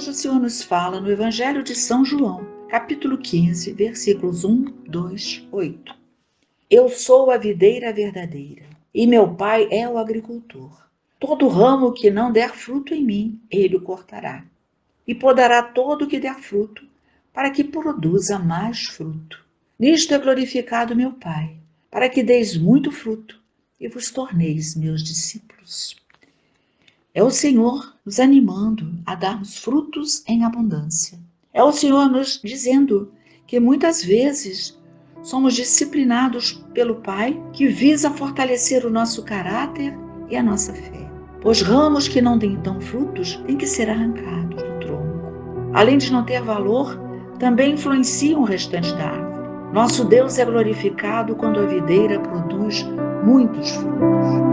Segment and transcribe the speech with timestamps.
[0.00, 5.46] Hoje o Senhor nos fala no Evangelho de São João, capítulo 15, versículos 1, 2,
[5.52, 5.94] 8.
[6.70, 8.62] Eu sou a videira verdadeira,
[8.94, 10.88] e meu pai é o agricultor.
[11.18, 14.42] Todo ramo que não der fruto em mim, ele o cortará,
[15.06, 16.82] e podará todo que der fruto,
[17.30, 19.44] para que produza mais fruto.
[19.78, 21.58] Nisto é glorificado meu Pai,
[21.90, 23.38] para que deis muito fruto
[23.78, 25.99] e vos torneis meus discípulos.
[27.12, 31.18] É o Senhor nos animando a darmos frutos em abundância.
[31.52, 33.10] É o Senhor nos dizendo
[33.48, 34.78] que muitas vezes
[35.20, 39.92] somos disciplinados pelo Pai, que visa fortalecer o nosso caráter
[40.28, 41.10] e a nossa fé.
[41.42, 45.72] Pois ramos que não dão frutos têm que ser arrancados do tronco.
[45.74, 46.96] Além de não ter valor,
[47.40, 49.72] também influenciam o restante da árvore.
[49.72, 52.86] Nosso Deus é glorificado quando a videira produz
[53.24, 54.49] muitos frutos.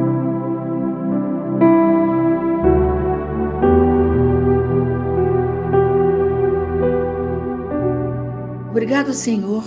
[8.78, 9.64] Obrigado, Senhor,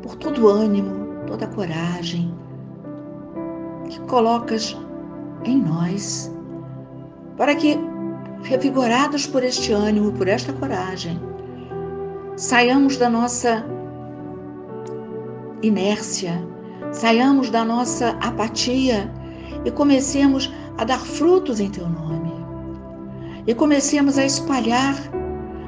[0.00, 2.34] por todo o ânimo, toda a coragem
[3.90, 4.74] que colocas
[5.44, 6.32] em nós,
[7.36, 7.78] para que,
[8.42, 11.20] revigorados por este ânimo, por esta coragem,
[12.36, 13.62] saiamos da nossa
[15.60, 16.42] inércia,
[16.90, 19.12] saiamos da nossa apatia
[19.62, 22.32] e comecemos a dar frutos em teu nome.
[23.46, 24.96] E comecemos a espalhar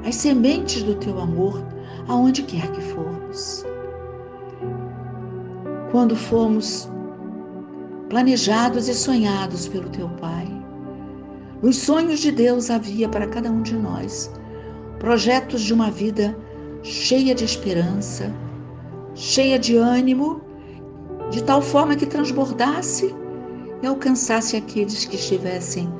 [0.06, 1.75] as sementes do teu amor
[2.08, 3.64] aonde quer que formos.
[5.90, 6.88] Quando fomos
[8.08, 10.46] planejados e sonhados pelo teu Pai,
[11.62, 14.30] nos sonhos de Deus havia para cada um de nós
[14.98, 16.36] projetos de uma vida
[16.82, 18.32] cheia de esperança,
[19.14, 20.40] cheia de ânimo,
[21.30, 23.14] de tal forma que transbordasse
[23.82, 25.92] e alcançasse aqueles que estivessem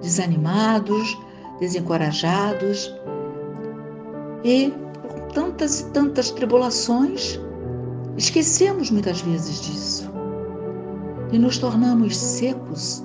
[0.00, 1.16] desanimados,
[1.60, 2.92] desencorajados
[4.44, 4.72] e
[5.32, 7.40] tantas e tantas tribulações,
[8.16, 10.10] esquecemos muitas vezes disso
[11.32, 13.02] e nos tornamos secos,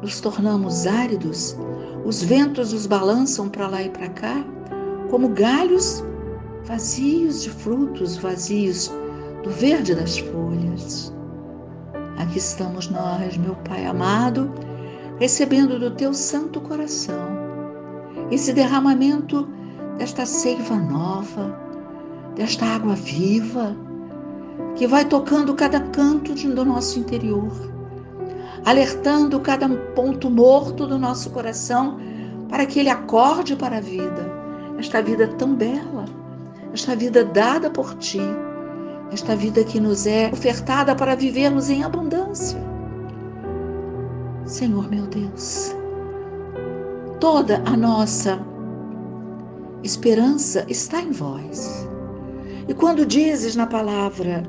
[0.00, 1.56] nos tornamos áridos,
[2.04, 4.44] os ventos nos balançam para lá e para cá,
[5.10, 6.04] como galhos
[6.64, 8.90] vazios de frutos, vazios
[9.42, 11.12] do verde das folhas.
[12.18, 14.50] Aqui estamos nós, meu Pai amado,
[15.18, 17.44] recebendo do teu santo coração
[18.30, 19.48] esse derramamento
[19.98, 21.58] desta seiva nova,
[22.34, 23.76] desta água viva
[24.76, 27.52] que vai tocando cada canto do nosso interior,
[28.64, 31.98] alertando cada ponto morto do nosso coração
[32.48, 34.30] para que ele acorde para a vida,
[34.78, 36.04] esta vida tão bela,
[36.72, 38.20] esta vida dada por ti,
[39.12, 42.58] esta vida que nos é ofertada para vivermos em abundância.
[44.44, 45.74] Senhor meu Deus,
[47.20, 48.53] toda a nossa
[49.84, 51.86] esperança está em vós.
[52.66, 54.42] E quando dizes na palavra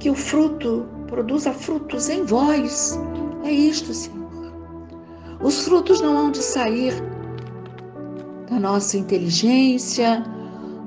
[0.00, 2.98] que o fruto produza frutos em vós,
[3.44, 4.18] é isto, Senhor.
[5.40, 6.92] Os frutos não hão de sair
[8.50, 10.24] da nossa inteligência,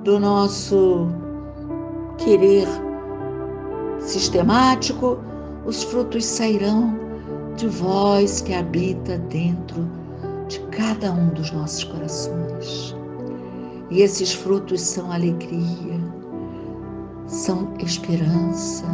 [0.03, 1.07] do nosso
[2.17, 2.67] querer
[3.99, 5.17] sistemático,
[5.65, 6.99] os frutos sairão
[7.55, 10.00] de vós que habita dentro
[10.51, 12.93] de cada um dos nossos corações.
[13.89, 15.97] E esses frutos são alegria,
[17.25, 18.85] são esperança,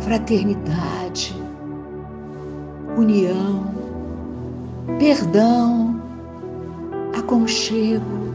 [0.00, 1.36] fraternidade,
[2.96, 3.66] união,
[4.98, 6.00] perdão,
[7.18, 8.32] aconchego.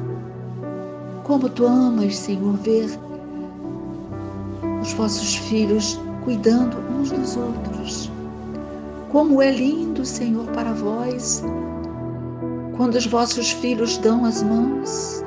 [1.23, 2.87] Como tu amas, Senhor, ver
[4.79, 8.11] os vossos filhos cuidando uns dos outros.
[9.09, 11.41] Como é lindo, Senhor, para vós
[12.75, 15.23] quando os vossos filhos dão as mãos,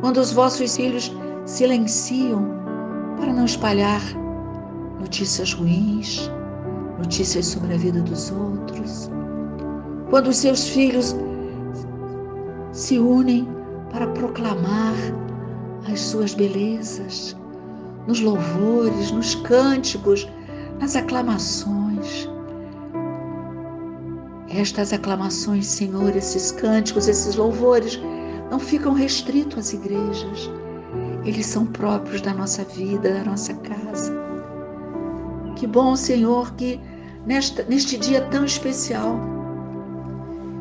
[0.00, 1.12] quando os vossos filhos
[1.44, 2.42] silenciam
[3.18, 4.00] para não espalhar
[4.98, 6.30] notícias ruins,
[6.98, 9.10] notícias sobre a vida dos outros,
[10.08, 11.14] quando os seus filhos
[12.72, 13.46] se unem
[13.92, 14.96] para proclamar
[15.92, 17.36] as suas belezas,
[18.06, 20.26] nos louvores, nos cânticos,
[20.80, 22.28] nas aclamações
[24.48, 28.00] estas aclamações, Senhor, esses cânticos, esses louvores,
[28.50, 30.50] não ficam restritos às igrejas.
[31.24, 34.14] Eles são próprios da nossa vida, da nossa casa.
[35.56, 36.80] Que bom, Senhor, que
[37.26, 39.18] nesta, neste dia tão especial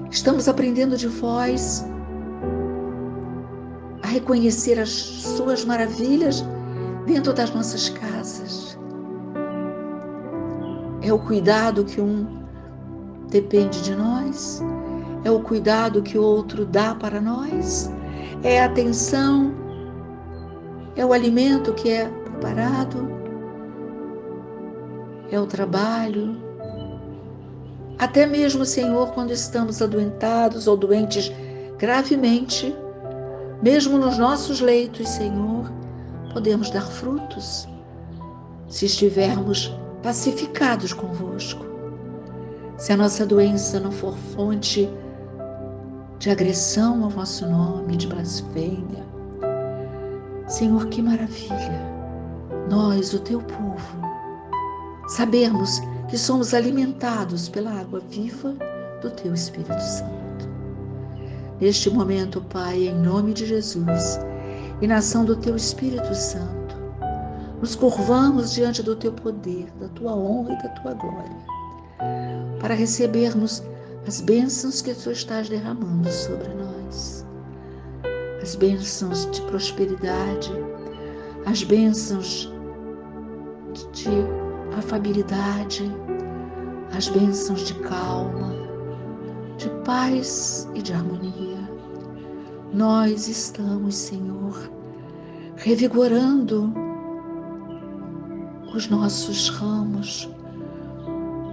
[0.10, 1.86] estamos aprendendo de vós
[4.02, 6.44] a reconhecer as suas maravilhas
[7.06, 8.80] dentro das nossas casas.
[11.02, 12.45] É o cuidado que um
[13.42, 14.62] depende de nós,
[15.26, 17.92] É o cuidado que o outro dá para nós?
[18.44, 19.52] É a atenção?
[20.96, 23.10] É o alimento que é preparado?
[25.32, 26.38] É o trabalho?
[27.98, 31.32] Até mesmo, Senhor, quando estamos adoentados ou doentes
[31.80, 32.76] gravemente,
[33.64, 35.72] mesmo nos nossos leitos, Senhor,
[36.32, 37.68] podemos dar frutos
[38.70, 41.75] se estivermos pacificados convosco.
[42.77, 44.89] Se a nossa doença não for fonte
[46.19, 49.06] de agressão ao vosso nome, de blasfêmia.
[50.48, 51.95] Senhor, que maravilha!
[52.69, 53.98] Nós, o teu povo,
[55.07, 55.80] sabermos
[56.10, 58.56] que somos alimentados pela água viva
[59.01, 60.50] do teu Espírito Santo.
[61.62, 64.19] Neste momento, Pai, em nome de Jesus
[64.81, 66.75] e na ação do teu Espírito Santo,
[67.62, 71.38] nos curvamos diante do teu poder, da tua honra e da tua glória,
[72.66, 73.62] para recebermos
[74.08, 77.24] as bênçãos que tu estás derramando sobre nós,
[78.42, 80.52] as bênçãos de prosperidade,
[81.46, 82.52] as bênçãos
[83.94, 84.10] de
[84.76, 85.84] afabilidade,
[86.98, 88.52] as bênçãos de calma,
[89.60, 91.70] de paz e de harmonia.
[92.74, 94.72] Nós estamos, Senhor,
[95.56, 96.74] revigorando
[98.74, 100.35] os nossos ramos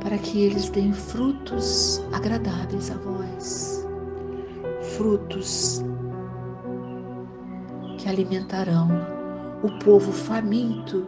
[0.02, 3.87] para que eles deem frutos agradáveis a vós,
[4.96, 5.82] frutos
[7.99, 8.88] que alimentarão
[9.62, 11.06] o povo faminto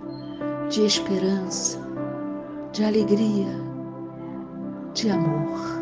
[0.71, 1.81] de esperança,
[2.73, 3.61] de alegria,
[4.95, 5.75] de amor.